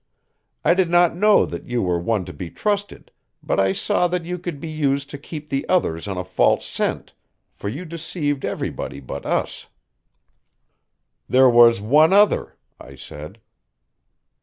I 0.65 0.73
did 0.73 0.89
not 0.89 1.15
know 1.15 1.45
that 1.45 1.67
you 1.67 1.83
were 1.83 1.99
one 1.99 2.25
to 2.25 2.33
be 2.33 2.49
trusted, 2.49 3.11
but 3.43 3.59
I 3.59 3.71
saw 3.71 4.07
that 4.07 4.25
you 4.25 4.39
could 4.39 4.59
be 4.59 4.67
used 4.67 5.11
to 5.11 5.19
keep 5.19 5.51
the 5.51 5.63
others 5.69 6.07
on 6.07 6.17
a 6.17 6.25
false 6.25 6.65
scent, 6.65 7.13
for 7.53 7.69
you 7.69 7.85
deceived 7.85 8.43
everybody 8.43 8.99
but 8.99 9.27
us." 9.27 9.67
"There 11.29 11.51
was 11.51 11.81
one 11.81 12.13
other," 12.13 12.55
I 12.79 12.95
said. 12.95 13.39